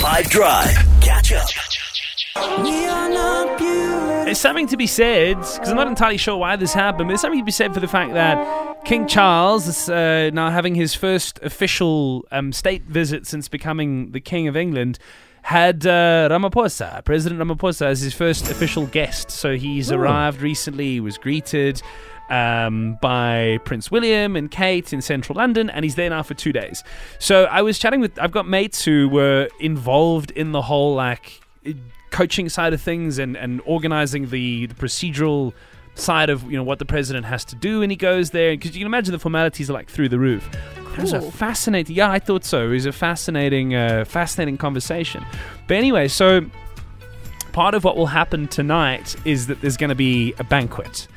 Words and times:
5 0.00 0.30
Drive. 0.30 0.70
Catch 1.02 1.32
up. 1.34 1.46
There's 4.24 4.40
something 4.40 4.66
to 4.68 4.78
be 4.78 4.86
said, 4.86 5.36
because 5.36 5.68
I'm 5.68 5.76
not 5.76 5.88
entirely 5.88 6.16
sure 6.16 6.38
why 6.38 6.56
this 6.56 6.72
happened, 6.72 7.08
but 7.08 7.08
there's 7.08 7.20
something 7.20 7.38
to 7.40 7.44
be 7.44 7.52
said 7.52 7.74
for 7.74 7.80
the 7.80 7.86
fact 7.86 8.14
that 8.14 8.82
King 8.86 9.06
Charles 9.06 9.66
is 9.66 9.90
uh, 9.90 10.30
now 10.32 10.48
having 10.48 10.74
his 10.74 10.94
first 10.94 11.38
official 11.42 12.24
um, 12.30 12.50
state 12.50 12.84
visit 12.84 13.26
since 13.26 13.46
becoming 13.46 14.12
the 14.12 14.20
King 14.20 14.48
of 14.48 14.56
England. 14.56 14.98
Had 15.42 15.86
uh, 15.86 16.28
Ramaphosa, 16.30 17.04
President 17.04 17.38
Ramaphosa, 17.38 17.84
as 17.86 18.00
his 18.00 18.14
first 18.14 18.48
official 18.50 18.86
guest. 18.86 19.30
So 19.30 19.56
he's 19.56 19.92
arrived 19.92 20.40
recently, 20.40 20.92
he 20.92 21.00
was 21.00 21.18
greeted 21.18 21.82
um, 22.30 22.96
by 23.02 23.58
Prince 23.64 23.90
William 23.90 24.36
and 24.36 24.50
Kate 24.50 24.92
in 24.92 25.02
central 25.02 25.36
London, 25.36 25.68
and 25.68 25.84
he's 25.84 25.96
there 25.96 26.08
now 26.10 26.22
for 26.22 26.34
two 26.34 26.52
days. 26.52 26.82
So 27.18 27.44
I 27.44 27.62
was 27.62 27.78
chatting 27.78 28.00
with, 28.00 28.18
I've 28.18 28.32
got 28.32 28.46
mates 28.46 28.84
who 28.84 29.08
were 29.08 29.48
involved 29.58 30.30
in 30.30 30.52
the 30.52 30.62
whole 30.62 30.94
like 30.94 31.42
coaching 32.10 32.48
side 32.48 32.72
of 32.72 32.80
things 32.80 33.18
and, 33.18 33.36
and 33.36 33.60
organizing 33.66 34.30
the, 34.30 34.66
the 34.66 34.74
procedural 34.74 35.52
side 35.96 36.30
of 36.30 36.44
you 36.44 36.56
know 36.56 36.62
what 36.62 36.78
the 36.78 36.84
president 36.84 37.26
has 37.26 37.44
to 37.44 37.56
do 37.56 37.80
when 37.80 37.90
he 37.90 37.96
goes 37.96 38.30
there 38.30 38.52
because 38.52 38.74
you 38.74 38.80
can 38.80 38.86
imagine 38.86 39.12
the 39.12 39.18
formalities 39.18 39.68
are 39.68 39.72
like 39.72 39.88
through 39.88 40.08
the 40.08 40.18
roof. 40.18 40.48
It 40.94 41.02
was 41.02 41.12
a 41.12 41.20
fascinating 41.20 41.96
yeah 41.96 42.10
i 42.10 42.18
thought 42.18 42.44
so. 42.44 42.66
It 42.66 42.72
was 42.72 42.86
a 42.86 42.92
fascinating 42.92 43.74
uh, 43.74 44.04
fascinating 44.04 44.56
conversation. 44.56 45.24
But 45.66 45.76
anyway 45.76 46.08
so 46.08 46.42
part 47.52 47.74
of 47.74 47.84
what 47.84 47.96
will 47.96 48.06
happen 48.06 48.48
tonight 48.48 49.16
is 49.24 49.48
that 49.48 49.60
there's 49.60 49.76
going 49.76 49.90
to 49.90 49.96
be 49.96 50.32
a 50.38 50.44
banquet 50.44 51.08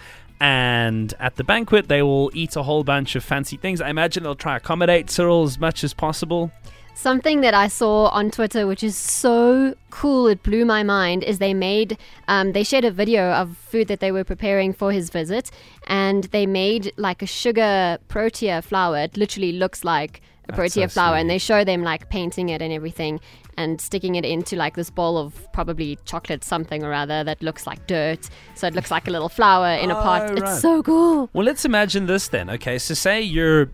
and 0.43 1.13
at 1.21 1.37
the 1.37 1.43
banquet 1.43 1.87
they 1.87 2.01
will 2.01 2.29
eat 2.33 2.57
a 2.57 2.63
whole 2.63 2.83
bunch 2.83 3.15
of 3.15 3.23
fancy 3.23 3.55
things. 3.55 3.79
I 3.79 3.89
imagine 3.89 4.23
they'll 4.23 4.35
try 4.35 4.59
to 4.59 4.63
accommodate 4.63 5.09
cyril 5.09 5.43
as 5.43 5.57
much 5.57 5.85
as 5.85 5.93
possible 5.93 6.51
Something 6.95 7.41
that 7.41 7.53
I 7.53 7.67
saw 7.67 8.07
on 8.09 8.31
Twitter, 8.31 8.65
which 8.65 8.83
is 8.83 8.95
so 8.95 9.75
cool, 9.89 10.27
it 10.27 10.41
blew 10.43 10.63
my 10.63 10.83
mind, 10.83 11.23
is 11.23 11.39
they 11.39 11.53
made, 11.53 11.97
um, 12.27 12.53
they 12.53 12.63
shared 12.63 12.85
a 12.85 12.91
video 12.91 13.31
of 13.31 13.57
food 13.57 13.87
that 13.89 13.99
they 13.99 14.11
were 14.11 14.23
preparing 14.23 14.73
for 14.73 14.91
his 14.91 15.09
visit, 15.09 15.51
and 15.87 16.25
they 16.25 16.45
made 16.45 16.93
like 16.95 17.21
a 17.21 17.25
sugar 17.25 17.97
protea 18.07 18.61
flower. 18.61 18.99
It 18.99 19.17
literally 19.17 19.51
looks 19.53 19.83
like 19.83 20.21
a 20.43 20.47
That's 20.47 20.57
protea 20.57 20.87
so 20.87 20.93
flower, 20.93 21.17
and 21.17 21.29
they 21.29 21.39
show 21.39 21.63
them 21.65 21.83
like 21.83 22.09
painting 22.09 22.49
it 22.49 22.61
and 22.61 22.71
everything, 22.71 23.19
and 23.57 23.81
sticking 23.81 24.15
it 24.15 24.23
into 24.23 24.55
like 24.55 24.75
this 24.75 24.89
bowl 24.89 25.17
of 25.17 25.51
probably 25.51 25.97
chocolate 26.05 26.43
something 26.43 26.83
or 26.83 26.93
other 26.93 27.23
that 27.23 27.41
looks 27.41 27.67
like 27.67 27.85
dirt. 27.85 28.29
So 28.55 28.67
it 28.67 28.75
looks 28.75 28.91
like 28.91 29.07
a 29.07 29.11
little 29.11 29.29
flower 29.29 29.73
in 29.77 29.91
a 29.91 29.95
pot. 29.95 30.29
Oh, 30.29 30.35
It's 30.35 30.61
so 30.61 30.81
cool. 30.83 31.29
Well, 31.33 31.45
let's 31.45 31.65
imagine 31.65 32.05
this 32.05 32.29
then. 32.29 32.49
Okay, 32.49 32.77
so 32.77 32.93
say 32.93 33.21
you're 33.21 33.71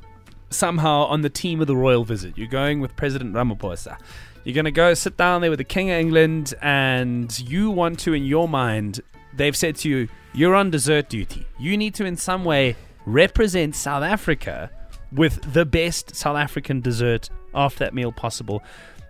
somehow 0.49 1.03
on 1.05 1.21
the 1.21 1.29
team 1.29 1.61
of 1.61 1.67
the 1.67 1.75
royal 1.75 2.03
visit. 2.03 2.37
You're 2.37 2.47
going 2.47 2.79
with 2.79 2.95
President 2.95 3.33
Ramaphosa. 3.33 3.97
You're 4.43 4.55
going 4.55 4.65
to 4.65 4.71
go 4.71 4.93
sit 4.93 5.17
down 5.17 5.41
there 5.41 5.49
with 5.49 5.59
the 5.59 5.65
King 5.65 5.91
of 5.91 5.99
England, 5.99 6.53
and 6.61 7.37
you 7.39 7.69
want 7.69 7.99
to, 7.99 8.13
in 8.13 8.23
your 8.23 8.47
mind, 8.47 9.01
they've 9.33 9.55
said 9.55 9.75
to 9.77 9.89
you, 9.89 10.07
you're 10.33 10.55
on 10.55 10.71
dessert 10.71 11.09
duty. 11.09 11.45
You 11.59 11.77
need 11.77 11.93
to, 11.95 12.05
in 12.05 12.15
some 12.15 12.45
way, 12.45 12.75
represent 13.05 13.75
South 13.75 14.03
Africa 14.03 14.71
with 15.11 15.53
the 15.53 15.65
best 15.65 16.15
South 16.15 16.37
African 16.37 16.81
dessert 16.81 17.29
after 17.53 17.79
that 17.79 17.93
meal 17.93 18.11
possible. 18.11 18.63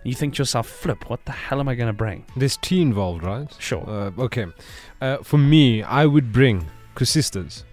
You 0.03 0.13
think 0.13 0.35
to 0.35 0.39
yourself, 0.39 0.67
flip, 0.67 1.09
what 1.09 1.25
the 1.25 1.33
hell 1.33 1.59
am 1.59 1.67
I 1.67 1.75
going 1.75 1.87
to 1.87 1.93
bring? 1.93 2.25
There's 2.37 2.57
tea 2.57 2.81
involved, 2.81 3.23
right? 3.23 3.53
Sure. 3.59 3.83
Uh, 3.87 4.11
okay. 4.23 4.45
Uh, 5.01 5.17
for 5.17 5.37
me, 5.37 5.83
I 5.83 6.05
would 6.05 6.31
bring 6.31 6.65
koeksisters. 6.95 7.63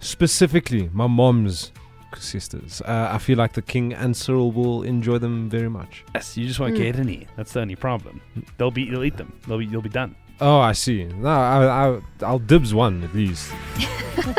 Specifically, 0.00 0.90
my 0.92 1.06
mom's 1.06 1.72
koeksisters. 2.18 2.82
Uh, 2.82 3.08
I 3.14 3.18
feel 3.18 3.38
like 3.38 3.52
the 3.52 3.62
king 3.62 3.92
and 3.92 4.16
Cyril 4.16 4.50
will 4.52 4.82
enjoy 4.82 5.18
them 5.18 5.48
very 5.48 5.68
much. 5.70 6.04
Yes, 6.14 6.36
you 6.36 6.46
just 6.46 6.60
won't 6.60 6.74
Mm. 6.74 6.78
get 6.78 6.96
any. 6.96 7.26
That's 7.36 7.52
the 7.52 7.60
only 7.60 7.76
problem. 7.76 8.20
They'll 8.56 8.70
be, 8.70 8.82
you'll 8.82 9.04
eat 9.04 9.16
them. 9.16 9.32
They'll 9.46 9.58
be, 9.58 9.66
you'll 9.66 9.82
be 9.82 9.88
done. 9.88 10.14
Oh, 10.40 10.58
I 10.60 10.72
see. 10.72 11.04
No, 11.04 11.28
I, 11.28 11.88
I, 11.88 12.00
I'll 12.24 12.38
dibs 12.38 12.72
one 12.74 13.02
at 13.04 13.14
least. 13.14 13.50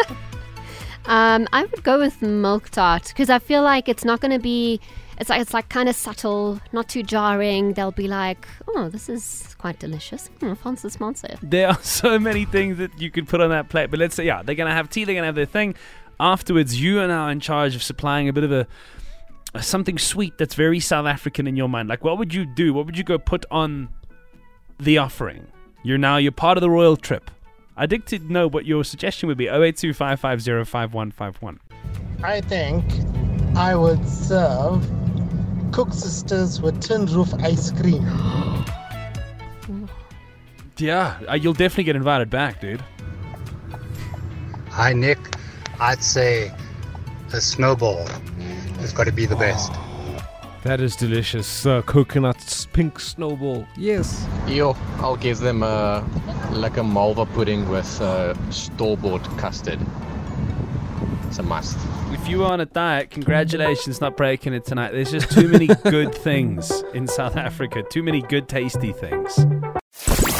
Um, 1.06 1.48
I 1.52 1.64
would 1.66 1.84
go 1.84 1.98
with 1.98 2.22
milk 2.22 2.70
tart 2.70 3.08
because 3.08 3.32
I 3.32 3.40
feel 3.40 3.64
like 3.64 3.90
it's 3.90 4.06
not 4.06 4.20
going 4.20 4.32
to 4.32 4.38
be. 4.40 4.80
It's 5.18 5.28
like 5.30 5.42
it's 5.42 5.54
like 5.56 5.68
kind 5.68 5.90
of 5.90 5.96
subtle, 5.96 6.62
not 6.72 6.88
too 6.88 7.02
jarring. 7.02 7.74
They'll 7.74 7.90
be 7.92 8.08
like, 8.08 8.48
"Oh, 8.68 8.90
this 8.90 9.10
is 9.10 9.56
quite 9.58 9.80
delicious." 9.80 10.28
Hmm, 10.40 10.54
fancy 10.54 10.88
sponsor. 10.90 11.36
There 11.42 11.68
are 11.70 11.80
so 11.82 12.20
many 12.20 12.46
things 12.46 12.78
that 12.78 13.02
you 13.02 13.10
could 13.10 13.28
put 13.28 13.42
on 13.42 13.50
that 13.50 13.70
plate. 13.70 13.90
But 13.90 13.98
let's 14.00 14.14
say, 14.14 14.26
yeah, 14.26 14.44
they're 14.44 14.54
going 14.56 14.70
to 14.70 14.76
have 14.76 14.88
tea, 14.90 15.04
they're 15.04 15.16
going 15.16 15.24
to 15.24 15.28
have 15.28 15.36
their 15.36 15.46
thing. 15.48 15.74
Afterwards, 16.20 16.82
you 16.82 17.00
are 17.00 17.08
now 17.08 17.30
in 17.30 17.40
charge 17.40 17.76
of 17.76 17.84
supplying 17.84 18.28
a 18.28 18.34
bit 18.34 18.44
of 18.44 18.52
a, 18.52 18.68
a 19.54 19.64
something 19.64 19.98
sweet 19.98 20.38
that's 20.38 20.54
very 20.54 20.80
South 20.80 21.06
African 21.06 21.48
in 21.48 21.56
your 21.56 21.70
mind. 21.70 21.88
Like, 21.88 22.04
what 22.04 22.18
would 22.18 22.34
you 22.34 22.46
do? 22.46 22.74
What 22.74 22.86
would 22.86 22.98
you 22.98 23.04
go 23.04 23.18
put 23.18 23.46
on 23.50 23.90
the 24.80 24.98
offering? 24.98 25.48
You're 25.84 25.98
now 25.98 26.18
you're 26.18 26.34
part 26.34 26.58
of 26.58 26.62
the 26.62 26.70
royal 26.70 26.98
trip. 26.98 27.32
I'd 27.78 27.92
like 27.92 28.06
to 28.08 28.20
know 28.20 28.48
what 28.48 28.66
your 28.66 28.84
suggestion 28.84 29.28
would 29.28 29.38
be. 29.38 29.48
082 29.48 29.94
5151. 29.94 31.60
I 32.22 32.42
think 32.42 32.84
I 33.56 33.74
would 33.76 34.06
serve 34.08 34.84
koeksisters 35.72 36.62
with 36.62 36.82
tin 36.82 37.06
roof 37.06 37.34
ice 37.36 37.72
cream. 37.72 38.06
Yeah, 40.78 41.20
uh, 41.28 41.34
you'll 41.34 41.52
definitely 41.52 41.84
get 41.84 41.98
invited 41.98 42.30
back, 42.30 42.62
dude. 42.62 42.82
Hi, 44.70 44.94
Nick. 44.94 45.18
I'd 45.80 46.04
say 46.04 46.52
a 47.34 47.42
snowball 47.42 48.06
has 48.80 48.94
got 48.94 49.06
to 49.06 49.12
be 49.12 49.26
the 49.26 49.36
best. 49.36 49.72
That 50.64 50.82
is 50.82 50.98
delicious. 50.98 51.66
Uh, 51.66 51.82
coconut 51.84 52.68
pink 52.74 53.00
snowball. 53.00 53.66
Yes. 53.78 54.28
Yo, 54.46 54.76
I'll 54.98 55.16
give 55.16 55.40
them 55.40 55.64
a 55.64 56.06
like 56.52 56.78
a 56.78 56.84
malva 56.84 57.26
pudding 57.26 57.70
with 57.70 58.02
uh, 58.02 58.34
store-bought 58.52 59.24
custard. 59.38 59.80
It's 61.28 61.40
a 61.40 61.44
must. 61.44 61.78
If 62.12 62.28
you 62.28 62.44
are 62.44 62.52
on 62.52 62.60
a 62.60 62.66
diet, 62.66 63.12
congratulations 63.12 64.02
not 64.02 64.18
breaking 64.18 64.54
it 64.54 64.66
tonight. 64.66 64.92
There's 64.92 65.12
just 65.12 65.32
too 65.32 65.48
many 65.48 65.68
good 65.86 66.14
things 66.14 66.84
in 66.94 67.08
South 67.08 67.38
Africa. 67.38 67.84
Too 67.90 68.04
many 68.04 68.22
good, 68.24 68.50
tasty 68.50 68.92
things. 68.92 69.46